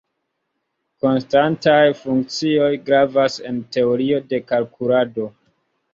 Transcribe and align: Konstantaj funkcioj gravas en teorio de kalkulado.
Konstantaj 1.05 1.83
funkcioj 1.99 2.69
gravas 2.89 3.39
en 3.51 3.63
teorio 3.77 4.23
de 4.33 4.41
kalkulado. 4.53 5.29